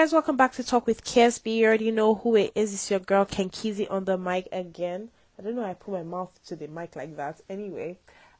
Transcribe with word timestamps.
guys, 0.00 0.14
welcome 0.14 0.34
back 0.34 0.52
to 0.52 0.64
Talk 0.64 0.86
with 0.86 1.04
KSB. 1.04 1.56
You 1.56 1.66
already 1.66 1.90
know 1.90 2.14
who 2.14 2.34
it 2.34 2.52
is. 2.54 2.72
It's 2.72 2.90
your 2.90 3.00
girl 3.00 3.26
Kenkizi 3.26 3.86
on 3.90 4.06
the 4.06 4.16
mic 4.16 4.48
again. 4.50 5.10
I 5.38 5.42
don't 5.42 5.54
know 5.54 5.62
I 5.62 5.74
put 5.74 5.92
my 5.92 6.02
mouth 6.02 6.32
to 6.46 6.56
the 6.56 6.68
mic 6.68 6.96
like 6.96 7.18
that. 7.18 7.42
Anyway, 7.50 7.98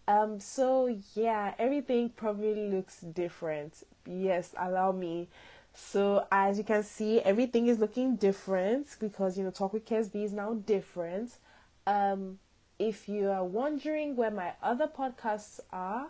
um, 0.08 0.40
so 0.40 0.98
yeah, 1.14 1.52
everything 1.58 2.08
probably 2.16 2.70
looks 2.70 3.00
different. 3.00 3.82
Yes, 4.06 4.54
allow 4.58 4.92
me. 4.92 5.28
So 5.74 6.26
as 6.32 6.56
you 6.56 6.64
can 6.64 6.82
see, 6.82 7.20
everything 7.20 7.66
is 7.66 7.78
looking 7.78 8.16
different 8.16 8.86
because 8.98 9.36
you 9.36 9.44
know 9.44 9.50
Talk 9.50 9.74
with 9.74 9.84
KSB 9.84 10.24
is 10.24 10.32
now 10.32 10.54
different. 10.54 11.32
Um, 11.86 12.38
if 12.78 13.06
you 13.06 13.28
are 13.28 13.44
wondering 13.44 14.16
where 14.16 14.30
my 14.30 14.54
other 14.62 14.86
podcasts 14.86 15.60
are, 15.70 16.06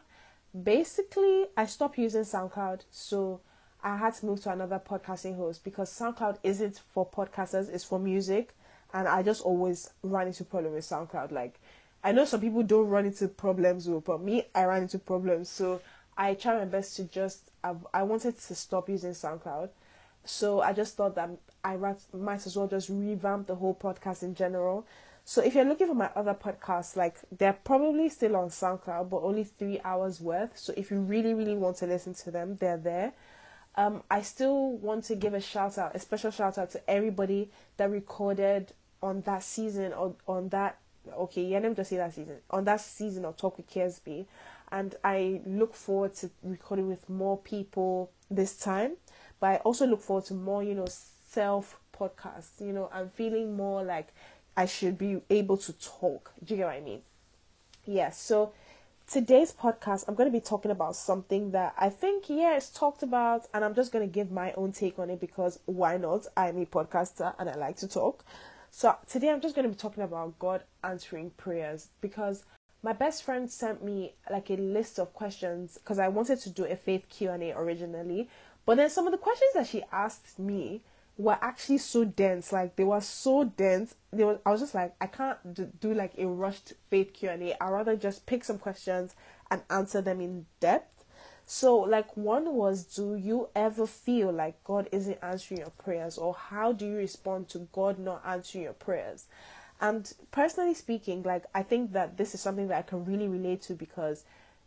basically 0.62 1.46
I 1.56 1.66
stopped 1.66 1.98
using 1.98 2.22
SoundCloud, 2.22 2.82
so 2.92 3.40
I 3.82 3.96
had 3.96 4.14
to 4.16 4.26
move 4.26 4.42
to 4.42 4.50
another 4.52 4.80
podcasting 4.80 5.36
host 5.36 5.64
because 5.64 5.90
SoundCloud 5.90 6.38
isn't 6.42 6.80
for 6.92 7.06
podcasters, 7.06 7.72
it's 7.72 7.84
for 7.84 7.98
music. 7.98 8.54
And 8.92 9.06
I 9.06 9.22
just 9.22 9.42
always 9.42 9.90
run 10.02 10.26
into 10.26 10.44
problems 10.44 10.74
with 10.74 10.84
SoundCloud. 10.84 11.30
Like, 11.30 11.60
I 12.02 12.12
know 12.12 12.24
some 12.24 12.40
people 12.40 12.62
don't 12.62 12.88
run 12.88 13.06
into 13.06 13.28
problems 13.28 13.88
with, 13.88 14.04
but 14.04 14.20
me, 14.20 14.44
I 14.54 14.64
ran 14.64 14.82
into 14.82 14.98
problems. 14.98 15.48
So 15.48 15.80
I 16.16 16.34
try 16.34 16.58
my 16.58 16.64
best 16.64 16.96
to 16.96 17.04
just, 17.04 17.50
I, 17.62 17.74
I 17.94 18.02
wanted 18.02 18.38
to 18.38 18.54
stop 18.54 18.88
using 18.88 19.12
SoundCloud. 19.12 19.70
So 20.24 20.60
I 20.60 20.72
just 20.72 20.96
thought 20.96 21.14
that 21.14 21.30
I 21.64 21.76
might 21.76 22.46
as 22.46 22.56
well 22.56 22.68
just 22.68 22.88
revamp 22.88 23.46
the 23.46 23.54
whole 23.54 23.74
podcast 23.74 24.22
in 24.22 24.34
general. 24.34 24.86
So 25.24 25.42
if 25.42 25.54
you're 25.54 25.64
looking 25.64 25.86
for 25.86 25.94
my 25.94 26.10
other 26.16 26.34
podcasts, 26.34 26.96
like 26.96 27.16
they're 27.30 27.52
probably 27.52 28.08
still 28.08 28.36
on 28.36 28.48
SoundCloud, 28.48 29.08
but 29.10 29.18
only 29.18 29.44
three 29.44 29.80
hours 29.84 30.20
worth. 30.20 30.58
So 30.58 30.74
if 30.76 30.90
you 30.90 31.00
really, 31.00 31.34
really 31.34 31.54
want 31.54 31.76
to 31.78 31.86
listen 31.86 32.14
to 32.14 32.30
them, 32.30 32.56
they're 32.60 32.76
there. 32.76 33.12
Um, 33.76 34.02
I 34.10 34.22
still 34.22 34.72
want 34.72 35.04
to 35.04 35.14
give 35.14 35.32
a 35.32 35.40
shout 35.40 35.78
out, 35.78 35.94
a 35.94 35.98
special 35.98 36.30
shout 36.30 36.58
out 36.58 36.70
to 36.72 36.90
everybody 36.90 37.50
that 37.76 37.90
recorded 37.90 38.72
on 39.02 39.22
that 39.22 39.42
season 39.42 39.92
or 39.92 40.14
on 40.26 40.48
that 40.50 40.78
okay, 41.16 41.42
yeah, 41.44 41.58
let 41.58 41.70
me 41.70 41.74
just 41.74 41.90
say 41.90 41.96
that 41.96 42.14
season 42.14 42.36
on 42.50 42.64
that 42.64 42.80
season 42.80 43.24
of 43.24 43.36
Talk 43.36 43.56
with 43.56 43.70
KSB, 43.70 44.26
and 44.70 44.94
I 45.02 45.40
look 45.46 45.74
forward 45.74 46.14
to 46.16 46.30
recording 46.42 46.88
with 46.88 47.08
more 47.08 47.38
people 47.38 48.10
this 48.30 48.56
time. 48.56 48.96
But 49.38 49.46
I 49.46 49.56
also 49.56 49.86
look 49.86 50.02
forward 50.02 50.26
to 50.26 50.34
more, 50.34 50.62
you 50.62 50.74
know, 50.74 50.86
self 51.28 51.78
podcasts. 51.98 52.60
You 52.60 52.72
know, 52.72 52.90
I'm 52.92 53.08
feeling 53.08 53.56
more 53.56 53.82
like 53.82 54.08
I 54.56 54.66
should 54.66 54.98
be 54.98 55.20
able 55.30 55.56
to 55.58 55.72
talk. 55.72 56.32
Do 56.44 56.54
you 56.54 56.58
get 56.58 56.66
what 56.66 56.76
I 56.76 56.80
mean? 56.80 57.02
Yes. 57.86 57.96
Yeah, 57.96 58.10
so 58.10 58.52
today's 59.10 59.52
podcast, 59.52 60.04
I'm 60.06 60.14
going 60.14 60.30
to 60.30 60.32
be 60.32 60.40
talking 60.40 60.70
about 60.70 60.94
something 60.94 61.50
that 61.50 61.74
I 61.76 61.88
think, 61.88 62.30
yeah, 62.30 62.56
it's 62.56 62.70
talked 62.70 63.02
about, 63.02 63.48
and 63.52 63.64
I'm 63.64 63.74
just 63.74 63.90
going 63.90 64.08
to 64.08 64.12
give 64.12 64.30
my 64.30 64.52
own 64.52 64.70
take 64.70 65.00
on 65.00 65.10
it 65.10 65.20
because 65.20 65.58
why 65.66 65.96
not? 65.96 66.28
I'm 66.36 66.62
a 66.62 66.64
podcaster 66.64 67.34
and 67.40 67.50
I 67.50 67.56
like 67.56 67.76
to 67.78 67.88
talk. 67.88 68.24
So 68.70 68.94
today 69.08 69.30
I'm 69.30 69.40
just 69.40 69.56
going 69.56 69.64
to 69.64 69.74
be 69.74 69.78
talking 69.78 70.04
about 70.04 70.38
God 70.38 70.62
answering 70.84 71.30
prayers 71.30 71.88
because 72.00 72.44
my 72.84 72.92
best 72.92 73.24
friend 73.24 73.50
sent 73.50 73.82
me 73.82 74.14
like 74.30 74.48
a 74.48 74.54
list 74.54 75.00
of 75.00 75.12
questions 75.12 75.76
because 75.78 75.98
I 75.98 76.06
wanted 76.06 76.38
to 76.42 76.50
do 76.50 76.64
a 76.64 76.76
faith 76.76 77.08
Q&A 77.08 77.52
originally, 77.52 78.28
but 78.64 78.76
then 78.76 78.90
some 78.90 79.08
of 79.08 79.12
the 79.12 79.18
questions 79.18 79.54
that 79.54 79.66
she 79.66 79.82
asked 79.90 80.38
me 80.38 80.82
were 81.20 81.38
actually 81.40 81.78
so 81.78 82.04
dense 82.04 82.52
like 82.52 82.76
they 82.76 82.84
were 82.84 83.00
so 83.00 83.44
dense 83.44 83.94
they 84.12 84.24
were, 84.24 84.38
i 84.46 84.50
was 84.50 84.60
just 84.60 84.74
like 84.74 84.94
i 85.00 85.06
can't 85.06 85.54
do, 85.54 85.70
do 85.80 85.92
like 85.92 86.12
a 86.18 86.26
rushed 86.26 86.72
faith 86.88 87.12
q&a 87.12 87.54
i 87.60 87.68
rather 87.68 87.96
just 87.96 88.26
pick 88.26 88.42
some 88.42 88.58
questions 88.58 89.14
and 89.50 89.62
answer 89.68 90.00
them 90.00 90.20
in 90.20 90.46
depth. 90.60 91.04
So 91.46 91.76
like 91.78 92.16
one 92.16 92.54
was 92.54 92.84
do 92.84 93.16
you 93.16 93.48
ever 93.56 93.86
feel 93.86 94.32
like 94.32 94.62
god 94.62 94.88
isn't 94.92 95.18
answering 95.22 95.60
your 95.60 95.70
prayers? 95.70 96.16
Or 96.16 96.34
how 96.34 96.72
do 96.72 96.86
you 96.86 96.94
respond 96.94 97.48
to 97.50 97.68
god 97.72 97.98
not 97.98 98.22
answering 98.24 98.64
your 98.64 98.72
prayers? 98.72 99.26
And 99.80 100.12
personally 100.30 100.74
speaking 100.74 101.22
like 101.22 101.44
i 101.54 101.62
think 101.62 101.92
that 101.92 102.18
this 102.18 102.34
is 102.34 102.40
something 102.40 102.68
that 102.68 102.78
i 102.78 102.82
can 102.82 103.04
really 103.04 103.26
relate 103.26 103.62
to 103.62 103.74
because 103.74 104.24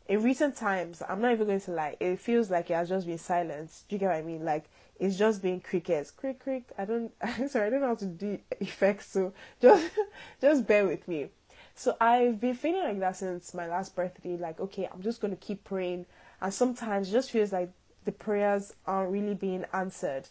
in 0.07 0.23
recent 0.23 0.55
times 0.57 1.03
i'm 1.07 1.21
not 1.21 1.31
even 1.31 1.45
going 1.45 1.61
to 1.61 1.71
lie 1.71 1.95
it 1.99 2.17
feels 2.17 2.49
like 2.49 2.71
it 2.71 2.73
has 2.73 2.89
just 2.89 3.05
been 3.05 3.19
silenced 3.19 3.87
do 3.87 3.95
you 3.95 3.99
get 3.99 4.07
what 4.07 4.15
i 4.15 4.21
mean? 4.23 4.43
Like 4.43 4.65
it's 4.99 5.17
just 5.17 5.41
being 5.41 5.59
crickets. 5.59 6.11
Crick 6.11 6.39
crick. 6.39 6.63
I 6.77 6.85
don't 6.85 7.11
sorry, 7.49 7.67
I 7.67 7.69
don't 7.69 7.81
know 7.81 7.87
how 7.87 7.95
to 7.95 8.05
do 8.05 8.39
effects, 8.59 9.07
so 9.07 9.33
just 9.61 9.89
just 10.41 10.67
bear 10.67 10.85
with 10.85 11.07
me. 11.07 11.29
So 11.75 11.95
I've 11.99 12.39
been 12.39 12.53
feeling 12.53 12.83
like 12.83 12.99
that 12.99 13.17
since 13.17 13.53
my 13.53 13.67
last 13.67 13.95
birthday, 13.95 14.37
like, 14.37 14.59
okay, 14.59 14.87
I'm 14.91 15.01
just 15.01 15.21
gonna 15.21 15.35
keep 15.35 15.63
praying 15.63 16.05
and 16.41 16.53
sometimes 16.53 17.09
it 17.09 17.13
just 17.13 17.31
feels 17.31 17.51
like 17.51 17.71
the 18.05 18.11
prayers 18.11 18.73
aren't 18.85 19.11
really 19.11 19.33
being 19.33 19.65
answered. 19.73 20.27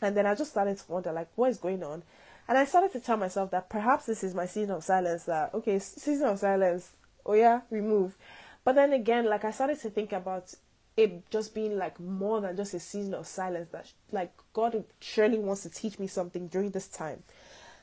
And 0.00 0.16
then 0.16 0.26
I 0.26 0.34
just 0.34 0.50
started 0.50 0.78
to 0.78 0.92
wonder 0.92 1.12
like 1.12 1.28
what 1.34 1.50
is 1.50 1.58
going 1.58 1.82
on? 1.82 2.02
And 2.46 2.58
I 2.58 2.66
started 2.66 2.92
to 2.92 3.00
tell 3.00 3.16
myself 3.16 3.50
that 3.52 3.70
perhaps 3.70 4.06
this 4.06 4.22
is 4.22 4.34
my 4.34 4.46
season 4.46 4.76
of 4.76 4.84
silence 4.84 5.24
that 5.24 5.54
okay, 5.54 5.78
season 5.78 6.28
of 6.28 6.38
silence, 6.38 6.92
oh 7.24 7.32
yeah, 7.32 7.62
remove. 7.70 8.16
But 8.64 8.74
then 8.74 8.92
again, 8.92 9.26
like 9.26 9.44
I 9.44 9.50
started 9.50 9.80
to 9.80 9.90
think 9.90 10.12
about 10.12 10.54
it 10.96 11.28
just 11.30 11.54
being 11.54 11.76
like 11.76 11.98
more 11.98 12.40
than 12.40 12.56
just 12.56 12.74
a 12.74 12.80
season 12.80 13.14
of 13.14 13.26
silence 13.26 13.68
that 13.70 13.90
like 14.12 14.32
god 14.52 14.84
surely 15.00 15.38
wants 15.38 15.62
to 15.62 15.70
teach 15.70 15.98
me 15.98 16.06
something 16.06 16.46
during 16.48 16.70
this 16.70 16.88
time. 16.88 17.22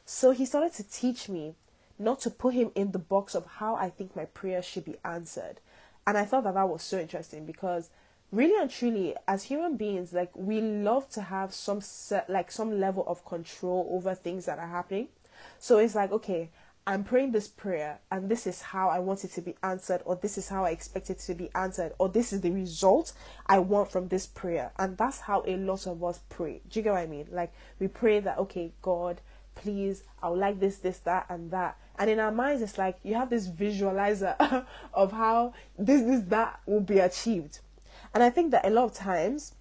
So 0.05 0.31
he 0.31 0.45
started 0.45 0.73
to 0.73 0.83
teach 0.83 1.29
me 1.29 1.55
not 1.99 2.19
to 2.21 2.29
put 2.29 2.53
him 2.53 2.71
in 2.73 2.91
the 2.91 2.99
box 2.99 3.35
of 3.35 3.45
how 3.45 3.75
i 3.75 3.89
think 3.89 4.15
my 4.15 4.25
prayer 4.25 4.61
should 4.61 4.85
be 4.85 4.95
answered. 5.03 5.59
And 6.07 6.17
i 6.17 6.25
thought 6.25 6.45
that 6.45 6.53
that 6.53 6.69
was 6.69 6.83
so 6.83 6.99
interesting 6.99 7.45
because 7.45 7.89
really 8.31 8.59
and 8.59 8.71
truly 8.71 9.15
as 9.27 9.43
human 9.43 9.75
beings 9.75 10.13
like 10.13 10.31
we 10.35 10.61
love 10.61 11.09
to 11.09 11.21
have 11.21 11.53
some 11.53 11.81
set, 11.81 12.29
like 12.29 12.49
some 12.49 12.79
level 12.79 13.03
of 13.07 13.25
control 13.25 13.89
over 13.91 14.15
things 14.15 14.45
that 14.45 14.57
are 14.57 14.67
happening. 14.67 15.09
So 15.59 15.79
it's 15.79 15.95
like 15.95 16.11
okay 16.11 16.49
I'm 16.87 17.03
praying 17.03 17.31
this 17.31 17.47
prayer 17.47 17.99
and 18.09 18.27
this 18.27 18.47
is 18.47 18.61
how 18.61 18.89
I 18.89 18.99
want 18.99 19.23
it 19.23 19.31
to 19.33 19.41
be 19.41 19.55
answered, 19.61 20.01
or 20.03 20.15
this 20.15 20.37
is 20.37 20.49
how 20.49 20.65
I 20.65 20.71
expect 20.71 21.09
it 21.11 21.19
to 21.19 21.35
be 21.35 21.49
answered, 21.53 21.93
or 21.99 22.09
this 22.09 22.33
is 22.33 22.41
the 22.41 22.49
result 22.49 23.13
I 23.45 23.59
want 23.59 23.91
from 23.91 24.07
this 24.07 24.25
prayer. 24.25 24.71
And 24.79 24.97
that's 24.97 25.19
how 25.19 25.43
a 25.45 25.57
lot 25.57 25.85
of 25.85 26.03
us 26.03 26.19
pray. 26.29 26.61
Do 26.69 26.79
you 26.79 26.83
get 26.83 26.93
what 26.93 27.01
I 27.01 27.07
mean? 27.07 27.27
Like 27.31 27.53
we 27.79 27.87
pray 27.87 28.19
that, 28.21 28.39
okay, 28.39 28.73
God, 28.81 29.21
please, 29.53 30.03
I 30.23 30.29
would 30.29 30.39
like 30.39 30.59
this, 30.59 30.77
this, 30.77 30.97
that, 30.99 31.27
and 31.29 31.51
that. 31.51 31.77
And 31.99 32.09
in 32.09 32.19
our 32.19 32.31
minds, 32.31 32.63
it's 32.63 32.79
like 32.79 32.97
you 33.03 33.13
have 33.13 33.29
this 33.29 33.47
visualizer 33.47 34.65
of 34.93 35.11
how 35.11 35.53
this, 35.77 36.01
this, 36.01 36.21
that 36.29 36.61
will 36.65 36.81
be 36.81 36.97
achieved. 36.97 37.59
And 38.13 38.23
I 38.23 38.29
think 38.31 38.51
that 38.51 38.65
a 38.65 38.71
lot 38.71 38.85
of 38.85 38.93
times 38.93 39.53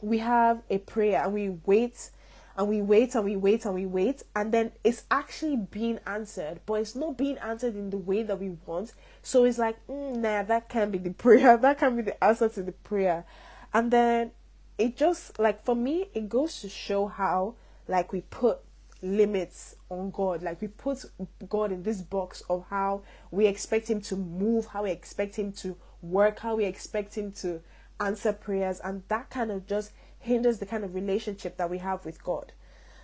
we 0.00 0.18
have 0.18 0.62
a 0.70 0.78
prayer 0.78 1.24
and 1.24 1.32
we 1.32 1.58
wait 1.66 2.10
and 2.56 2.68
we 2.68 2.80
wait 2.80 3.14
and 3.14 3.24
we 3.24 3.36
wait 3.36 3.64
and 3.64 3.74
we 3.74 3.86
wait 3.86 4.22
and 4.36 4.52
then 4.52 4.72
it's 4.84 5.04
actually 5.10 5.56
being 5.56 5.98
answered 6.06 6.60
but 6.66 6.74
it's 6.74 6.94
not 6.94 7.18
being 7.18 7.36
answered 7.38 7.74
in 7.74 7.90
the 7.90 7.96
way 7.96 8.22
that 8.22 8.38
we 8.38 8.56
want. 8.66 8.92
So 9.22 9.44
it's 9.44 9.58
like 9.58 9.84
mm, 9.86 10.16
nah 10.16 10.42
that 10.44 10.68
can't 10.68 10.92
be 10.92 10.98
the 10.98 11.10
prayer. 11.10 11.56
That 11.64 11.78
can't 11.78 11.96
be 11.96 12.02
the 12.02 12.22
answer 12.22 12.48
to 12.48 12.62
the 12.62 12.72
prayer. 12.72 13.24
And 13.72 13.90
then 13.90 14.32
it 14.78 14.96
just 14.96 15.38
like 15.38 15.64
for 15.64 15.74
me 15.74 16.08
it 16.14 16.28
goes 16.28 16.60
to 16.60 16.68
show 16.68 17.06
how 17.06 17.54
like 17.88 18.12
we 18.12 18.22
put 18.22 18.60
limits 19.04 19.76
on 19.90 20.10
God. 20.10 20.42
Like 20.42 20.60
we 20.60 20.68
put 20.68 21.04
God 21.48 21.70
in 21.70 21.82
this 21.82 22.00
box 22.00 22.42
of 22.48 22.64
how 22.70 23.02
we 23.30 23.46
expect 23.46 23.88
Him 23.88 24.00
to 24.02 24.16
move, 24.16 24.66
how 24.66 24.84
we 24.84 24.90
expect 24.90 25.36
Him 25.36 25.52
to 25.54 25.76
work, 26.02 26.40
how 26.40 26.56
we 26.56 26.64
expect 26.64 27.16
Him 27.16 27.32
to 27.32 27.60
answer 28.00 28.32
prayers, 28.32 28.80
and 28.80 29.02
that 29.08 29.30
kind 29.30 29.50
of 29.50 29.66
just 29.66 29.92
hinders 30.24 30.58
the 30.58 30.66
kind 30.66 30.84
of 30.84 30.94
relationship 30.94 31.56
that 31.58 31.70
we 31.70 31.78
have 31.78 32.04
with 32.04 32.22
God. 32.22 32.52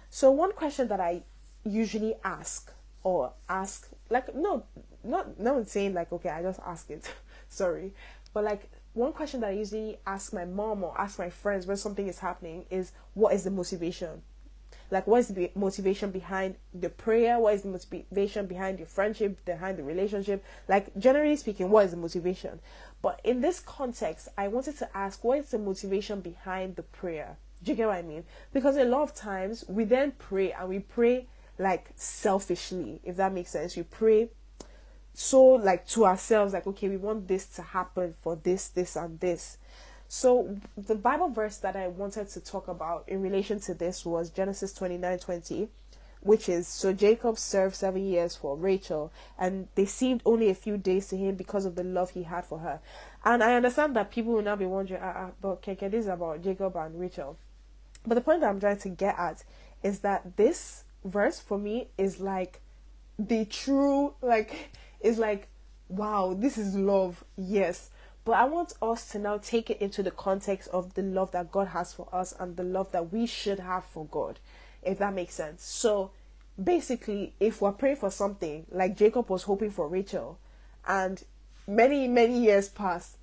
So 0.09 0.31
one 0.31 0.53
question 0.53 0.89
that 0.89 1.01
I 1.01 1.23
usually 1.65 2.15
ask 2.25 2.73
or 3.03 3.33
ask 3.49 3.89
like 4.09 4.35
no 4.35 4.65
not 5.05 5.39
no 5.39 5.55
one's 5.55 5.71
saying 5.71 5.95
like 5.95 6.13
okay 6.13 6.31
I 6.31 6.43
just 6.43 6.61
ask 6.67 6.91
it. 6.91 7.13
Sorry. 7.49 7.93
But 8.33 8.45
like 8.45 8.71
one 8.95 9.13
question 9.13 9.41
that 9.41 9.51
I 9.51 9.55
usually 9.55 9.99
ask 10.07 10.33
my 10.33 10.45
mom 10.45 10.83
or 10.83 10.99
ask 10.99 11.19
my 11.19 11.31
friends 11.31 11.67
when 11.67 11.77
something 11.77 12.09
is 12.09 12.19
happening 12.19 12.65
is 12.71 12.93
what 13.15 13.35
is 13.35 13.45
the 13.45 13.51
motivation? 13.51 14.23
Like 14.91 15.07
what 15.07 15.19
is 15.21 15.29
the 15.29 15.51
motivation 15.55 16.11
behind 16.11 16.57
the 16.75 16.89
prayer? 16.89 17.39
What 17.39 17.55
is 17.55 17.63
the 17.63 17.69
motivation 17.69 18.47
behind 18.47 18.79
the 18.79 18.87
friendship 18.87 19.45
behind 19.45 19.79
the 19.79 19.85
relationship? 19.85 20.45
Like 20.69 20.97
generally 20.99 21.37
speaking 21.37 21.71
what 21.71 21.85
is 21.85 21.91
the 21.93 21.97
motivation 21.97 22.61
but 23.03 23.21
in 23.25 23.41
this 23.41 23.61
context 23.61 24.29
i 24.37 24.49
wanted 24.49 24.77
to 24.79 24.97
ask 24.97 25.25
what 25.25 25.39
is 25.39 25.51
the 25.51 25.59
motivation 25.59 26.21
behind 26.21 26.77
the 26.77 26.83
prayer? 26.83 27.37
Do 27.63 27.73
you 27.73 27.77
get 27.77 27.89
what 27.89 27.97
i 27.97 28.03
mean? 28.03 28.25
Because 28.53 28.77
a 28.77 28.85
lot 28.85 29.03
of 29.03 29.15
times 29.15 29.65
we 29.69 29.85
then 29.85 30.13
pray 30.13 30.53
and 30.53 30.69
we 30.69 30.79
pray 30.79 31.27
like 31.59 31.91
selfishly 31.97 33.01
if 33.05 33.17
that 33.17 33.33
makes 33.33 33.51
sense. 33.51 33.77
We 33.77 33.83
pray 33.83 34.31
so 35.13 35.43
like 35.43 35.87
to 35.89 36.07
ourselves 36.07 36.53
like 36.53 36.67
okay 36.67 36.89
we 36.89 36.97
want 36.97 37.29
this 37.29 37.47
to 37.47 37.63
happen 37.63 38.15
for 38.23 38.37
this 38.37 38.69
this 38.69 38.97
and 38.97 39.21
this. 39.21 39.59
So 40.13 40.57
the 40.77 40.97
Bible 40.97 41.29
verse 41.29 41.59
that 41.59 41.77
I 41.77 41.87
wanted 41.87 42.29
to 42.31 42.41
talk 42.41 42.67
about 42.67 43.05
in 43.07 43.23
relation 43.23 43.61
to 43.61 43.75
this 43.75 44.05
was 44.05 44.29
Genesis 44.31 44.73
29 44.73 45.21
20, 45.21 45.69
which 46.21 46.49
is 46.49 46.69
so 46.69 46.93
Jacob 46.93 47.39
served 47.39 47.75
seven 47.75 48.05
years 48.07 48.37
for 48.37 48.57
Rachel, 48.57 49.13
and 49.39 49.69
they 49.75 49.87
seemed 49.87 50.23
only 50.25 50.51
a 50.51 50.55
few 50.55 50.77
days 50.77 51.09
to 51.09 51.17
him 51.17 51.35
because 51.35 51.65
of 51.65 51.77
the 51.77 51.85
love 51.85 52.11
he 52.11 52.25
had 52.25 52.45
for 52.45 52.59
her. 52.59 52.81
And 53.25 53.43
I 53.43 53.55
understand 53.55 53.97
that 53.97 54.11
people 54.11 54.33
will 54.35 54.43
now 54.43 54.57
be 54.57 54.67
wondering, 54.67 55.01
ah, 55.03 55.13
ah 55.17 55.31
but 55.41 55.63
Keke, 55.63 55.91
this 55.91 56.05
is 56.05 56.09
about 56.09 56.43
Jacob 56.43 56.77
and 56.77 56.99
Rachel. 56.99 57.37
But 58.07 58.15
the 58.15 58.21
point 58.21 58.41
that 58.41 58.49
I'm 58.49 58.61
trying 58.61 58.79
to 58.79 58.89
get 58.89 59.19
at 59.19 59.45
is 59.83 60.01
that 60.01 60.37
this 60.37 60.85
verse 61.05 61.41
for 61.41 61.59
me 61.59 61.89
is 61.97 62.21
like 62.21 62.61
the 63.19 63.45
true 63.45 64.15
like 64.23 64.71
is 65.01 65.19
like 65.19 65.49
wow 65.89 66.35
this 66.39 66.57
is 66.57 66.75
love 66.75 67.25
yes 67.37 67.91
but 68.25 68.33
i 68.33 68.45
want 68.45 68.73
us 68.81 69.09
to 69.11 69.19
now 69.19 69.39
take 69.39 69.71
it 69.71 69.81
into 69.81 70.03
the 70.03 70.11
context 70.11 70.69
of 70.73 70.95
the 70.95 71.03
love 71.03 71.31
that 71.33 71.51
god 71.51 71.69
has 71.69 71.93
for 71.93 72.09
us 72.13 72.35
and 72.39 72.57
the 72.57 72.63
love 72.63 72.91
that 72.93 73.13
we 73.13 73.27
should 73.27 73.59
have 73.59 73.85
for 73.85 74.07
god 74.07 74.39
if 74.83 74.99
that 74.99 75.15
makes 75.15 75.35
sense. 75.35 75.65
So 75.65 76.13
basically 76.63 77.35
if 77.41 77.61
we're 77.61 77.73
praying 77.73 77.97
for 77.97 78.11
something 78.11 78.67
like 78.71 78.95
jacob 78.95 79.31
was 79.31 79.45
hoping 79.45 79.71
for 79.71 79.89
rachel 79.89 80.39
and 80.87 81.25
many 81.67 82.07
many 82.07 82.39
years 82.39 82.69
pass 82.69 83.17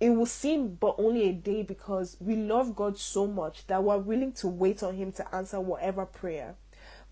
it 0.00 0.10
will 0.10 0.26
seem 0.26 0.74
but 0.74 0.94
only 0.98 1.28
a 1.28 1.32
day 1.32 1.62
because 1.62 2.16
we 2.20 2.36
love 2.36 2.74
god 2.74 2.98
so 2.98 3.26
much 3.26 3.66
that 3.68 3.82
we're 3.82 3.96
willing 3.96 4.32
to 4.32 4.48
wait 4.48 4.82
on 4.82 4.94
him 4.94 5.12
to 5.12 5.34
answer 5.34 5.60
whatever 5.60 6.04
prayer. 6.04 6.56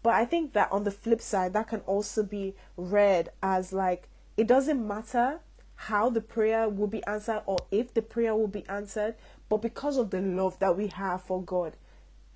But 0.03 0.15
I 0.15 0.25
think 0.25 0.53
that 0.53 0.71
on 0.73 0.85
the 0.85 0.91
flip 0.91 1.21
side, 1.21 1.53
that 1.53 1.69
can 1.69 1.81
also 1.81 2.23
be 2.23 2.55
read 2.77 3.31
as 3.43 3.73
like 3.73 4.09
it 4.37 4.47
doesn't 4.47 4.87
matter 4.87 5.41
how 5.75 6.11
the 6.11 6.21
prayer 6.21 6.69
will 6.69 6.87
be 6.87 7.05
answered 7.07 7.43
or 7.47 7.59
if 7.71 7.95
the 7.95 8.03
prayer 8.03 8.35
will 8.35 8.49
be 8.49 8.67
answered, 8.69 9.15
but 9.49 9.63
because 9.63 9.97
of 9.97 10.11
the 10.11 10.21
love 10.21 10.59
that 10.59 10.77
we 10.77 10.89
have 10.89 11.23
for 11.23 11.43
God, 11.43 11.77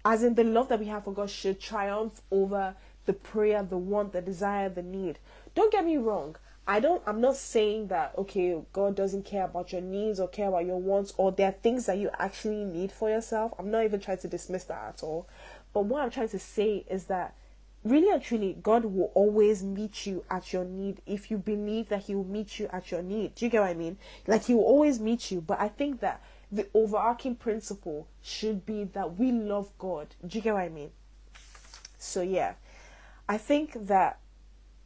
as 0.07 0.23
in 0.23 0.37
the 0.37 0.45
love 0.45 0.69
that 0.69 0.79
we 0.79 0.87
have 0.87 1.03
for 1.03 1.13
God 1.13 1.29
should 1.29 1.59
triumph 1.59 2.23
over 2.31 2.77
the 3.07 3.13
prayer, 3.13 3.65
the 3.65 3.77
want, 3.77 4.13
the 4.13 4.23
desire, 4.23 4.69
the 4.69 4.81
need. 4.81 5.19
Don't 5.57 5.73
get 5.73 5.85
me 5.85 5.97
wrong. 5.97 6.37
I 6.65 6.79
don't 6.79 7.03
I'm 7.07 7.21
not 7.21 7.35
saying 7.35 7.89
that 7.89 8.15
okay, 8.17 8.57
God 8.73 8.95
doesn't 8.95 9.25
care 9.25 9.45
about 9.45 9.73
your 9.73 9.81
needs 9.81 10.21
or 10.21 10.29
care 10.29 10.47
about 10.47 10.65
your 10.65 10.81
wants 10.81 11.13
or 11.17 11.33
there 11.33 11.49
are 11.49 11.53
things 11.53 11.87
that 11.87 11.99
you 11.99 12.11
actually 12.21 12.65
need 12.65 12.93
for 12.93 13.11
yourself. 13.11 13.53
I'm 13.59 13.69
not 13.73 13.83
even 13.83 13.99
trying 13.99 14.19
to 14.19 14.29
dismiss 14.29 14.63
that 14.65 14.95
at 14.95 15.03
all. 15.03 15.29
But 15.73 15.87
what 15.87 16.05
I'm 16.05 16.11
trying 16.11 16.29
to 16.29 16.39
say 16.39 16.85
is 16.89 17.07
that 17.07 17.35
really 17.83 18.09
and 18.09 18.23
truly, 18.23 18.57
God 18.63 18.85
will 18.85 19.11
always 19.15 19.65
meet 19.65 20.07
you 20.07 20.25
at 20.31 20.53
your 20.53 20.65
need 20.65 21.03
if 21.05 21.33
you 21.33 21.39
believe 21.39 21.89
that 21.89 22.03
He 22.03 22.15
will 22.15 22.25
meet 22.25 22.61
you 22.61 22.69
at 22.73 22.93
your 22.93 23.03
need. 23.03 23.35
Do 23.35 23.45
you 23.45 23.51
get 23.51 23.61
what 23.61 23.71
I 23.71 23.75
mean? 23.75 23.99
Like 24.29 24.45
He 24.45 24.55
will 24.55 24.63
always 24.63 25.01
meet 25.01 25.33
you. 25.33 25.41
But 25.41 25.61
I 25.61 25.69
think 25.69 25.99
that 26.01 26.23
the 26.57 26.67
overarching 26.75 27.37
principle 27.37 28.09
should 28.23 28.67
be 28.67 28.85
that 28.85 29.19
we 29.19 29.33
love 29.33 29.71
God. 29.79 30.09
Do 30.27 30.39
you 30.39 30.43
get 30.43 30.55
what 30.55 30.63
I 30.63 30.69
mean? 30.69 30.91
So 31.99 32.23
yeah, 32.23 32.55
I 33.29 33.39
think 33.39 33.87
that 33.87 34.19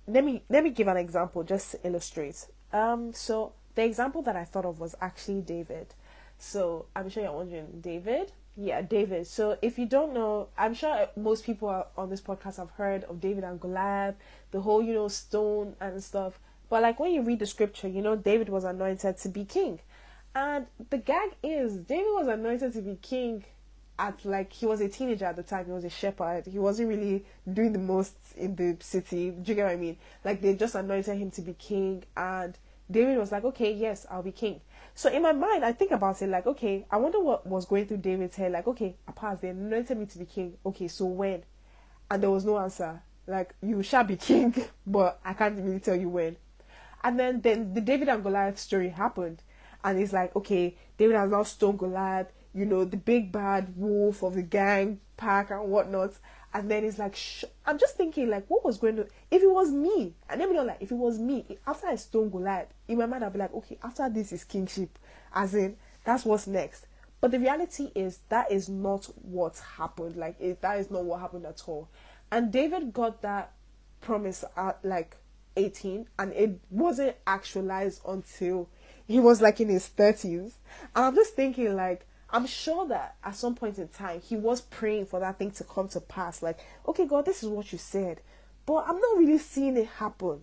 let 0.07 0.25
me 0.25 0.43
let 0.49 0.65
me 0.65 0.71
give 0.71 0.89
an 0.89 0.97
example 0.97 1.45
just 1.45 1.73
to 1.73 1.87
illustrate. 1.87 2.47
Um, 2.73 3.13
so 3.13 3.53
the 3.75 3.85
example 3.85 4.23
that 4.23 4.37
I 4.37 4.45
thought 4.45 4.65
of 4.65 4.81
was 4.81 4.95
actually 5.01 5.43
David. 5.43 5.95
So 6.39 6.87
I'm 6.97 7.09
sure 7.11 7.23
you're 7.23 7.33
wondering, 7.33 7.81
David, 7.81 8.33
yeah, 8.57 8.83
David. 8.83 9.27
So 9.27 9.59
if 9.63 9.79
you 9.79 9.87
don't 9.87 10.15
know, 10.15 10.49
I'm 10.57 10.75
sure 10.75 11.09
most 11.17 11.45
people 11.45 11.87
on 11.97 12.11
this 12.11 12.21
podcast 12.21 12.57
have 12.57 12.71
heard 12.71 13.05
of 13.05 13.21
David 13.21 13.45
and 13.45 13.61
Goliath, 13.61 14.17
the 14.51 14.61
whole, 14.61 14.83
you 14.83 14.95
know, 14.95 15.09
stone 15.09 15.77
and 15.81 16.03
stuff. 16.03 16.39
But 16.69 16.83
like 16.83 16.99
when 16.99 17.13
you 17.13 17.23
read 17.23 17.41
the 17.41 17.47
scripture, 17.47 17.89
you 17.89 18.01
know, 18.01 18.17
David 18.17 18.49
was 18.49 18.65
anointed 18.65 19.19
to 19.19 19.29
be 19.29 19.45
king. 19.45 19.81
And 20.35 20.67
the 20.91 20.99
gag 20.99 21.35
is 21.43 21.75
David 21.75 22.11
was 22.11 22.29
anointed 22.29 22.73
to 22.75 22.83
be 22.83 22.97
king 23.01 23.45
at 23.99 24.25
like 24.25 24.53
he 24.53 24.65
was 24.67 24.81
a 24.81 24.89
teenager 24.89 25.27
at 25.27 25.37
the 25.37 25.43
time, 25.43 25.67
he 25.67 25.73
was 25.73 25.85
a 25.85 25.91
shepherd. 25.91 26.47
He 26.47 26.59
wasn't 26.59 26.89
really 26.89 27.25
doing 27.53 27.73
the 27.73 27.79
most 27.79 28.15
in 28.37 28.57
the 28.57 28.77
city. 28.81 29.31
Do 29.31 29.51
you 29.51 29.57
get 29.57 29.65
what 29.65 29.73
I 29.73 29.77
mean? 29.77 29.97
Like 30.25 30.41
they 30.41 30.55
just 30.55 30.75
anointed 30.75 31.19
him 31.19 31.31
to 31.33 31.43
be 31.43 31.55
king 31.55 32.05
and 32.17 32.57
David 32.91 33.19
was 33.19 33.33
like, 33.33 33.45
Okay, 33.45 33.73
yes, 33.73 34.07
I'll 34.11 34.23
be 34.23 34.33
king. 34.33 34.61
So 34.95 35.11
in 35.11 35.23
my 35.23 35.33
mind, 35.33 35.65
I 35.65 35.73
think 35.73 35.93
about 35.93 36.21
it 36.21 36.29
like, 36.29 36.47
okay, 36.47 36.85
I 36.91 36.97
wonder 36.97 37.21
what 37.21 37.47
was 37.47 37.65
going 37.65 37.87
through 37.87 37.99
David's 37.99 38.37
head. 38.37 38.53
Like, 38.53 38.67
okay, 38.67 38.97
apart 39.09 39.41
they 39.41 39.49
anointed 39.49 39.97
me 39.97 40.07
to 40.07 40.19
be 40.19 40.27
king. 40.27 40.59
Okay, 40.67 40.89
so 40.89 41.07
when? 41.07 41.43
And 42.11 42.23
there 42.23 42.31
was 42.31 42.45
no 42.45 42.59
answer. 42.59 43.01
Like, 43.27 43.55
you 43.63 43.83
shall 43.83 44.05
be 44.05 44.17
king, 44.17 44.55
but 44.87 45.21
I 45.25 45.35
can't 45.35 45.57
really 45.57 45.81
tell 45.81 45.97
you 45.97 46.09
when. 46.09 46.37
And 47.03 47.19
then, 47.19 47.41
then 47.41 47.73
the 47.73 47.81
David 47.81 48.09
and 48.09 48.23
Goliath 48.23 48.59
story 48.59 48.91
happened. 48.91 49.43
And 49.85 49.99
it's 49.99 50.13
like, 50.13 50.35
okay, 50.37 50.77
David 50.99 51.17
has 51.17 51.31
now 51.31 51.43
stoned 51.43 51.79
Goliath, 51.79 52.33
you 52.55 52.67
know, 52.67 52.85
the 52.85 52.97
big 52.97 53.33
bad 53.33 53.75
wolf 53.77 54.23
of 54.23 54.35
the 54.35 54.43
gang 54.43 55.01
pack 55.17 55.51
and 55.51 55.69
whatnot. 55.69 56.13
And 56.53 56.71
then 56.71 56.85
it's 56.85 56.99
like, 56.99 57.15
sh- 57.15 57.45
I'm 57.65 57.79
just 57.79 57.97
thinking, 57.97 58.29
like, 58.29 58.45
what 58.49 58.65
was 58.65 58.79
going 58.79 58.97
to, 58.97 59.07
if 59.31 59.43
it 59.43 59.51
was 59.51 59.71
me, 59.71 60.15
and 60.29 60.41
then 60.41 60.49
we 60.49 60.57
know, 60.57 60.65
like, 60.65 60.79
if 60.81 60.91
it 60.91 60.97
was 60.97 61.19
me, 61.19 61.59
after 61.67 61.87
I 61.87 61.95
stone 61.95 62.29
Goliath, 62.29 62.69
in 62.89 62.99
my 62.99 63.07
mind, 63.07 63.25
I'd 63.25 63.33
be 63.33 63.39
like, 63.39 63.55
okay, 63.55 63.79
after 63.85 64.09
this 64.09 64.33
is 64.33 64.43
kingship, 64.43 64.99
as 65.33 65.55
in, 65.55 65.77
that's 66.05 66.25
what's 66.25 66.49
next. 66.49 66.87
But 67.21 67.31
the 67.31 67.39
reality 67.39 67.93
is, 67.95 68.19
that 68.31 68.51
is 68.51 68.69
not 68.69 69.05
what 69.23 69.63
happened. 69.77 70.17
Like, 70.17 70.41
it, 70.41 70.61
that 70.63 70.81
is 70.81 70.91
not 70.91 71.05
what 71.05 71.21
happened 71.21 71.47
at 71.47 71.63
all. 71.69 71.89
And 72.33 72.51
David 72.51 72.93
got 72.93 73.23
that 73.23 73.53
promise 74.01 74.45
at 74.57 74.79
like 74.83 75.17
18, 75.57 76.09
and 76.19 76.33
it 76.33 76.59
wasn't 76.71 77.17
actualized 77.27 78.01
until 78.09 78.69
he 79.11 79.19
was 79.19 79.43
like 79.43 79.61
in 79.61 79.69
his 79.69 79.89
30s. 79.89 80.53
And 80.95 81.05
I'm 81.05 81.15
just 81.15 81.35
thinking, 81.35 81.75
like, 81.75 82.07
I'm 82.31 82.47
sure 82.47 82.87
that 82.89 83.17
at 83.25 83.35
some 83.35 83.57
point 83.57 83.79
in 83.79 83.89
time 83.89 84.21
he 84.21 84.37
was 84.37 84.61
praying 84.61 85.07
for 85.07 85.19
that 85.19 85.39
thing 85.39 85.51
to 85.53 85.65
come 85.65 85.89
to 85.89 86.01
pass. 86.01 86.43
Like, 86.43 86.61
okay, 86.87 87.07
God, 87.07 87.25
this 87.25 87.43
is 87.43 87.49
what 87.49 87.73
you 87.73 87.79
said, 87.79 88.21
but 88.67 88.85
I'm 88.87 88.99
not 88.99 89.19
really 89.19 89.39
seeing 89.39 89.77
it 89.77 89.87
happen. 89.87 90.43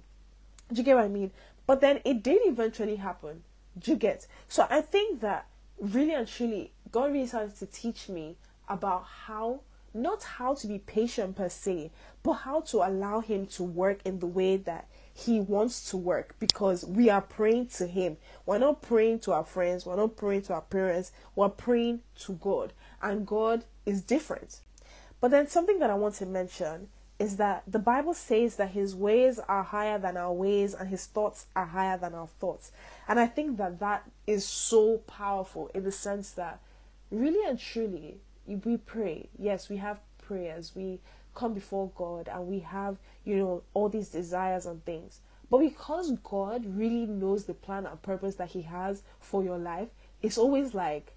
Do 0.70 0.76
you 0.76 0.84
get 0.84 0.96
what 0.96 1.06
I 1.06 1.08
mean? 1.08 1.32
But 1.66 1.80
then 1.80 2.02
it 2.04 2.22
did 2.22 2.42
eventually 2.46 2.98
happen. 2.98 3.44
Do 3.80 3.92
you 3.92 3.98
get? 3.98 4.28
So 4.50 4.68
I 4.70 4.82
think 4.82 5.22
that 5.22 5.48
really 5.80 6.14
and 6.14 6.28
truly, 6.28 6.74
God 6.92 7.14
really 7.14 7.28
started 7.28 7.56
to 7.60 7.66
teach 7.68 8.10
me 8.10 8.36
about 8.68 9.06
how, 9.28 9.62
not 9.98 10.24
how 10.24 10.54
to 10.56 10.68
be 10.68 10.80
patient 10.80 11.36
per 11.36 11.50
se, 11.50 11.92
but 12.24 12.34
how 12.34 12.62
to 12.62 12.78
allow 12.78 13.20
Him 13.20 13.46
to 13.48 13.64
work 13.64 14.00
in 14.06 14.20
the 14.20 14.28
way 14.28 14.58
that 14.58 14.88
he 15.18 15.40
wants 15.40 15.90
to 15.90 15.98
work 15.98 16.36
because 16.38 16.86
we 16.86 17.10
are 17.10 17.22
praying 17.22 17.68
to 17.78 17.88
Him. 17.88 18.18
We're 18.46 18.60
not 18.60 18.84
praying 18.84 19.22
to 19.22 19.34
our 19.34 19.44
friends, 19.44 19.84
we're 19.84 19.96
not 19.96 20.16
praying 20.16 20.44
to 20.44 20.54
our 20.54 20.62
parents, 20.62 21.12
we're 21.36 21.50
praying 21.50 22.02
to 22.20 22.34
God, 22.34 22.72
and 23.02 23.26
God 23.26 23.66
is 23.84 24.04
different. 24.04 24.60
But 25.20 25.32
then, 25.32 25.48
something 25.48 25.80
that 25.80 25.90
I 25.90 25.96
want 25.96 26.14
to 26.16 26.28
mention 26.28 26.90
is 27.18 27.38
that 27.38 27.64
the 27.66 27.80
Bible 27.80 28.14
says 28.14 28.58
that 28.58 28.70
His 28.70 28.96
ways 28.96 29.40
are 29.40 29.64
higher 29.64 29.98
than 29.98 30.18
our 30.18 30.32
ways, 30.32 30.76
and 30.76 30.90
His 30.90 31.08
thoughts 31.08 31.48
are 31.56 31.66
higher 31.66 31.98
than 31.98 32.14
our 32.14 32.28
thoughts. 32.28 32.72
And 33.08 33.20
I 33.20 33.26
think 33.26 33.58
that 33.58 33.80
that 33.80 34.08
is 34.28 34.46
so 34.46 35.00
powerful 35.08 35.72
in 35.74 35.84
the 35.84 35.92
sense 35.92 36.30
that 36.34 36.60
really 37.10 37.44
and 37.50 37.58
truly, 37.58 38.20
we 38.48 38.78
pray. 38.78 39.30
Yes, 39.38 39.70
we 39.70 39.78
have 39.78 40.00
prayers, 40.18 40.74
we 40.76 41.00
come 41.36 41.54
before 41.54 41.92
God 41.96 42.28
and 42.32 42.48
we 42.48 42.60
have, 42.60 42.98
you 43.24 43.38
know, 43.38 43.64
all 43.74 43.90
these 43.90 44.10
desires 44.10 44.66
and 44.66 44.84
things. 44.86 45.20
But 45.50 45.60
because 45.60 46.12
God 46.24 46.66
really 46.66 47.06
knows 47.06 47.46
the 47.46 47.54
plan 47.54 47.86
and 47.86 48.02
purpose 48.02 48.36
that 48.36 48.50
He 48.50 48.64
has 48.64 49.04
for 49.20 49.44
your 49.44 49.58
life, 49.58 49.90
it's 50.22 50.38
always 50.38 50.74
like, 50.74 51.14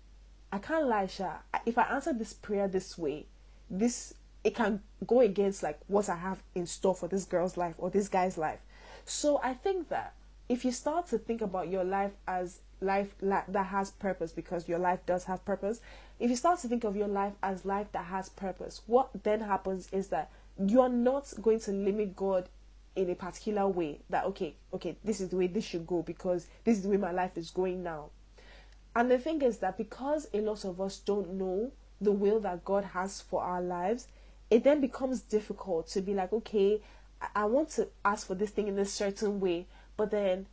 I 0.53 0.59
can't 0.59 0.87
lie, 0.87 1.07
Sha. 1.07 1.39
If 1.65 1.79
I 1.79 1.85
answer 1.85 2.13
this 2.13 2.33
prayer 2.33 2.69
this 2.69 2.99
way, 2.99 3.27
this 3.71 4.15
it 4.43 4.55
can 4.55 4.83
go 5.07 5.21
against 5.21 5.63
like 5.63 5.79
what 5.87 6.09
I 6.09 6.17
have 6.17 6.43
in 6.55 6.67
store 6.67 6.95
for 6.95 7.09
this 7.09 7.25
girl's 7.25 7.57
life 7.57 7.75
or 7.79 7.91
this 7.91 8.09
guy's 8.09 8.39
life. 8.39 8.61
So 9.05 9.41
I 9.43 9.55
think 9.55 9.89
that 9.89 10.15
if 10.51 10.65
you 10.65 10.73
start 10.73 11.07
to 11.07 11.17
think 11.17 11.41
about 11.41 11.69
your 11.69 11.85
life 11.85 12.11
as 12.27 12.59
life 12.81 13.15
that 13.21 13.67
has 13.67 13.91
purpose 13.93 14.33
because 14.33 14.69
your 14.69 14.79
life 14.79 14.99
does 15.07 15.25
have 15.25 15.45
purpose 15.45 15.81
if 16.19 16.29
you 16.29 16.37
start 16.37 16.59
to 16.59 16.67
think 16.67 16.83
of 16.83 16.97
your 16.97 17.09
life 17.09 17.33
as 17.43 17.65
life 17.65 17.87
that 17.93 18.07
has 18.07 18.29
purpose 18.31 18.83
what 18.87 19.11
then 19.23 19.41
happens 19.41 19.89
is 19.93 20.09
that 20.09 20.31
you're 20.59 20.89
not 20.89 21.33
going 21.41 21.61
to 21.61 21.71
limit 21.71 22.17
god 22.17 22.49
in 22.97 23.09
a 23.11 23.15
particular 23.15 23.69
way 23.69 24.01
that 24.11 24.25
okay 24.25 24.55
okay 24.75 24.97
this 25.05 25.21
is 25.21 25.29
the 25.29 25.37
way 25.37 25.47
this 25.47 25.65
should 25.65 25.87
go 25.87 26.03
because 26.03 26.47
this 26.65 26.77
is 26.77 26.83
the 26.83 26.89
way 26.89 26.97
my 26.97 27.13
life 27.13 27.37
is 27.37 27.51
going 27.51 27.83
now. 27.83 28.11
And 28.95 29.09
the 29.09 29.19
thing 29.19 29.41
is 29.43 29.59
that 29.59 29.79
because 29.79 30.27
a 30.35 30.41
lot 30.41 30.65
of 30.65 30.81
us 30.81 30.99
don't 30.99 31.35
know 31.35 31.71
the 32.01 32.11
will 32.11 32.41
that 32.41 32.65
god 32.65 32.85
has 32.87 33.21
for 33.21 33.43
our 33.43 33.63
lives 33.63 34.09
it 34.51 34.65
then 34.65 34.81
becomes 34.81 35.21
difficult 35.21 35.87
to 35.87 36.01
be 36.01 36.15
like 36.15 36.33
okay 36.33 36.81
i 37.35 37.45
want 37.45 37.69
to 37.69 37.87
ask 38.05 38.27
for 38.27 38.35
this 38.35 38.51
thing 38.51 38.69
in 38.69 38.79
a 38.79 38.85
certain 38.85 39.39
way 39.39 39.67
but 40.01 40.13
then 40.13 40.47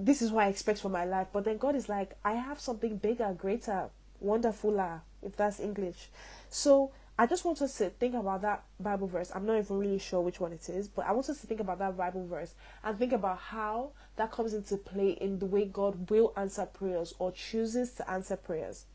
this 0.00 0.20
is 0.20 0.32
what 0.32 0.46
I 0.46 0.48
expect 0.48 0.80
for 0.80 0.88
my 0.88 1.04
life. 1.04 1.28
But 1.32 1.44
then 1.44 1.56
God 1.56 1.76
is 1.76 1.88
like, 1.88 2.16
I 2.24 2.32
have 2.32 2.58
something 2.58 2.96
bigger, 2.96 3.32
greater, 3.32 3.90
wonderfuler, 4.20 5.02
if 5.22 5.36
that's 5.36 5.60
English. 5.60 6.08
So 6.48 6.90
I 7.16 7.26
just 7.26 7.44
want 7.44 7.62
us 7.62 7.78
to 7.78 7.90
think 7.90 8.16
about 8.16 8.42
that 8.42 8.64
Bible 8.80 9.06
verse. 9.06 9.30
I'm 9.32 9.46
not 9.46 9.56
even 9.58 9.78
really 9.78 10.00
sure 10.00 10.20
which 10.20 10.40
one 10.40 10.52
it 10.52 10.68
is, 10.68 10.88
but 10.88 11.06
I 11.06 11.12
want 11.12 11.28
us 11.28 11.40
to 11.42 11.46
think 11.46 11.60
about 11.60 11.78
that 11.78 11.96
Bible 11.96 12.26
verse 12.26 12.54
and 12.82 12.98
think 12.98 13.12
about 13.12 13.38
how 13.38 13.92
that 14.16 14.32
comes 14.32 14.52
into 14.52 14.76
play 14.76 15.10
in 15.10 15.38
the 15.38 15.46
way 15.46 15.64
God 15.64 16.10
will 16.10 16.32
answer 16.36 16.66
prayers 16.66 17.14
or 17.20 17.30
chooses 17.30 17.92
to 17.92 18.10
answer 18.10 18.34
prayers. 18.34 18.86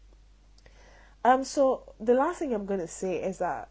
Um, 1.23 1.45
so 1.45 1.93
the 1.97 2.13
last 2.13 2.39
thing 2.39 2.53
I'm 2.53 2.65
gonna 2.65 2.89
say 2.89 3.23
is 3.23 3.37
that 3.37 3.69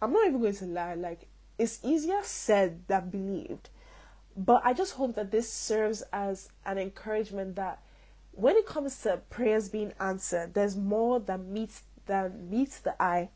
I'm 0.00 0.12
not 0.12 0.28
even 0.28 0.40
going 0.40 0.54
to 0.54 0.66
lie, 0.66 0.94
like 0.94 1.26
it's 1.58 1.80
easier 1.82 2.20
said 2.22 2.86
than 2.86 3.10
believed 3.10 3.70
but 4.36 4.62
I 4.64 4.74
just 4.74 4.94
hope 4.94 5.14
that 5.14 5.30
this 5.30 5.50
serves 5.50 6.02
as 6.12 6.50
an 6.64 6.78
encouragement 6.78 7.56
that 7.56 7.80
when 8.32 8.56
it 8.56 8.66
comes 8.66 9.00
to 9.02 9.20
prayers 9.30 9.68
being 9.68 9.92
answered, 9.98 10.52
there's 10.54 10.76
more 10.76 11.18
than 11.18 11.52
meets 11.52 11.82
than 12.04 12.50
meets 12.50 12.78
the 12.78 13.00
eye, 13.02 13.30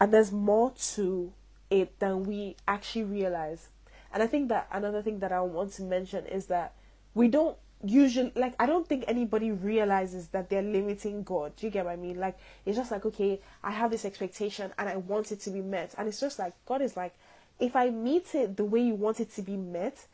and 0.00 0.12
there's 0.12 0.32
more 0.32 0.72
to 0.94 1.32
it 1.68 1.98
than 1.98 2.24
we 2.24 2.56
actually 2.66 3.04
realize. 3.04 3.68
And 4.12 4.22
I 4.22 4.26
think 4.26 4.48
that 4.48 4.68
another 4.70 5.02
thing 5.02 5.18
that 5.18 5.32
I 5.32 5.40
want 5.40 5.72
to 5.74 5.82
mention 5.82 6.26
is 6.26 6.46
that 6.46 6.72
we 7.14 7.28
don't 7.28 7.56
usually 7.84 8.32
like 8.36 8.54
I 8.58 8.66
don't 8.66 8.86
think 8.86 9.04
anybody 9.08 9.50
realizes 9.50 10.28
that 10.28 10.48
they're 10.48 10.62
limiting 10.62 11.24
God. 11.24 11.56
Do 11.56 11.66
you 11.66 11.72
get 11.72 11.84
what 11.84 11.92
I 11.92 11.96
mean? 11.96 12.18
Like 12.18 12.38
it's 12.64 12.76
just 12.76 12.92
like 12.92 13.04
okay, 13.04 13.40
I 13.64 13.72
have 13.72 13.90
this 13.90 14.04
expectation 14.04 14.72
and 14.78 14.88
I 14.88 14.96
want 14.96 15.32
it 15.32 15.40
to 15.40 15.50
be 15.50 15.60
met. 15.60 15.94
And 15.98 16.08
it's 16.08 16.20
just 16.20 16.38
like 16.38 16.54
God 16.66 16.82
is 16.82 16.96
like, 16.96 17.14
if 17.58 17.74
I 17.74 17.90
meet 17.90 18.34
it 18.34 18.56
the 18.56 18.64
way 18.64 18.80
you 18.80 18.94
want 18.94 19.18
it 19.18 19.34
to 19.34 19.42
be 19.42 19.56
met, 19.56 20.06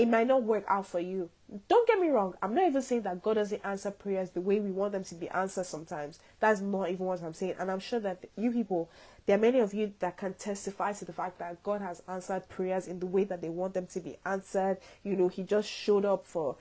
it 0.00 0.08
might 0.08 0.26
not 0.26 0.44
work 0.44 0.64
out 0.66 0.86
for 0.86 0.98
you. 0.98 1.28
Don't 1.68 1.86
get 1.86 2.00
me 2.00 2.08
wrong. 2.08 2.34
I'm 2.40 2.54
not 2.54 2.66
even 2.66 2.80
saying 2.80 3.02
that 3.02 3.22
God 3.22 3.34
doesn't 3.34 3.60
answer 3.62 3.90
prayers 3.90 4.30
the 4.30 4.40
way 4.40 4.58
we 4.58 4.70
want 4.70 4.92
them 4.92 5.04
to 5.04 5.14
be 5.14 5.28
answered 5.28 5.66
sometimes. 5.66 6.18
That's 6.38 6.62
not 6.62 6.88
even 6.88 7.04
what 7.04 7.22
I'm 7.22 7.34
saying. 7.34 7.56
And 7.58 7.70
I'm 7.70 7.80
sure 7.80 8.00
that 8.00 8.24
you 8.34 8.50
people, 8.50 8.88
there 9.26 9.36
are 9.36 9.40
many 9.40 9.58
of 9.58 9.74
you 9.74 9.92
that 9.98 10.16
can 10.16 10.32
testify 10.32 10.94
to 10.94 11.04
the 11.04 11.12
fact 11.12 11.38
that 11.40 11.62
God 11.62 11.82
has 11.82 12.02
answered 12.08 12.48
prayers 12.48 12.86
in 12.86 12.98
the 12.98 13.04
way 13.04 13.24
that 13.24 13.42
they 13.42 13.50
want 13.50 13.74
them 13.74 13.86
to 13.88 14.00
be 14.00 14.16
answered. 14.24 14.78
You 15.04 15.16
know, 15.16 15.28
He 15.28 15.42
just 15.42 15.68
showed 15.68 16.06
up 16.06 16.24
for 16.24 16.56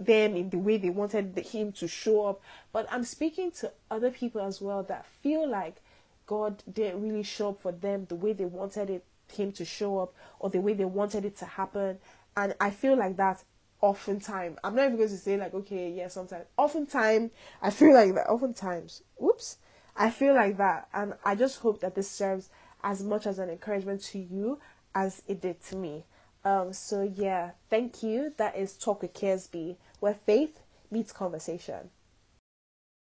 them 0.00 0.34
in 0.34 0.48
the 0.48 0.58
way 0.58 0.78
they 0.78 0.90
wanted 0.90 1.36
Him 1.36 1.72
to 1.72 1.86
show 1.86 2.24
up. 2.24 2.40
But 2.72 2.86
I'm 2.90 3.04
speaking 3.04 3.50
to 3.60 3.70
other 3.90 4.10
people 4.10 4.40
as 4.40 4.62
well 4.62 4.82
that 4.84 5.04
feel 5.04 5.46
like 5.46 5.82
God 6.26 6.62
didn't 6.72 7.02
really 7.02 7.22
show 7.22 7.50
up 7.50 7.60
for 7.60 7.72
them 7.72 8.06
the 8.08 8.14
way 8.14 8.32
they 8.32 8.46
wanted 8.46 8.88
it 8.88 9.04
Him 9.30 9.52
to 9.52 9.64
show 9.66 9.98
up 9.98 10.14
or 10.38 10.48
the 10.48 10.60
way 10.60 10.72
they 10.72 10.86
wanted 10.86 11.26
it 11.26 11.36
to 11.38 11.44
happen 11.44 11.98
and 12.36 12.54
I 12.60 12.70
feel 12.70 12.96
like 12.96 13.16
that 13.16 13.44
oftentimes. 13.80 14.58
I'm 14.62 14.74
not 14.74 14.86
even 14.86 14.96
going 14.96 15.08
to 15.08 15.16
say 15.16 15.36
like 15.36 15.54
okay, 15.54 15.90
yeah, 15.90 16.08
sometimes. 16.08 16.46
Oftentimes, 16.56 17.30
I 17.60 17.70
feel 17.70 17.92
like 17.94 18.14
that. 18.14 18.28
Oftentimes, 18.28 19.02
whoops, 19.16 19.58
I 19.96 20.10
feel 20.10 20.34
like 20.34 20.56
that, 20.58 20.88
and 20.94 21.14
I 21.24 21.34
just 21.34 21.60
hope 21.60 21.80
that 21.80 21.94
this 21.94 22.10
serves 22.10 22.48
as 22.82 23.02
much 23.02 23.26
as 23.26 23.38
an 23.38 23.50
encouragement 23.50 24.02
to 24.02 24.18
you 24.18 24.58
as 24.94 25.22
it 25.26 25.40
did 25.40 25.62
to 25.64 25.76
me. 25.76 26.04
Um, 26.44 26.72
so 26.72 27.02
yeah, 27.02 27.52
thank 27.70 28.02
you. 28.02 28.32
That 28.36 28.56
is 28.56 28.76
Talk 28.76 29.02
with 29.02 29.14
KSB, 29.14 29.76
where 30.00 30.14
faith 30.14 30.60
meets 30.90 31.12
conversation. 31.12 31.90